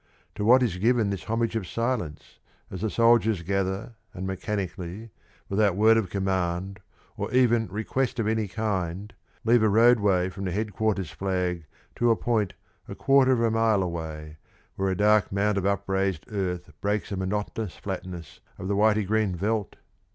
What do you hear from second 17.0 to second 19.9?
the monotonous flatness of the whitey green veldt?